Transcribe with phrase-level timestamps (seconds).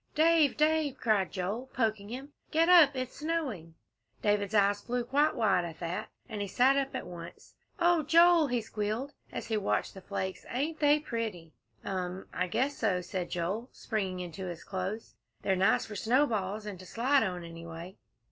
[0.15, 3.75] "Dave Dave!" cried Joel, poking him, "get up it's snowing!"
[4.23, 7.53] David's eyes flew quite wide at that, and he sat up at once.
[7.79, 11.53] "Oh, Joel," he squealed, as he watched the flakes, "ain't they pretty!"
[11.85, 12.25] "Um!
[12.33, 16.85] I guess so," said Joel, springing into his clothes; "they're nice for snowballs and to
[16.87, 17.95] slide on, anyway."